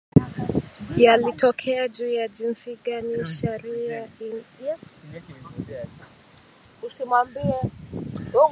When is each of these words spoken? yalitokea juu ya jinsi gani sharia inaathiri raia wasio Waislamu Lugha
yalitokea 0.97 1.87
juu 1.87 2.11
ya 2.13 2.27
jinsi 2.27 2.75
gani 2.83 3.25
sharia 3.25 3.75
inaathiri 4.19 4.43
raia 4.61 4.75
wasio 6.83 7.05
Waislamu 7.15 7.71
Lugha 8.33 8.49